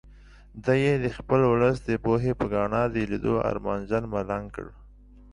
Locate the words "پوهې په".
2.03-2.45